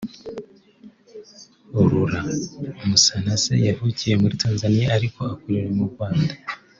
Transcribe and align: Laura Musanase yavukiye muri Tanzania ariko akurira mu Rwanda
Laura 1.91 2.19
Musanase 2.87 3.53
yavukiye 3.67 4.13
muri 4.21 4.35
Tanzania 4.43 4.85
ariko 4.97 5.19
akurira 5.33 5.69
mu 5.77 5.85
Rwanda 5.91 6.33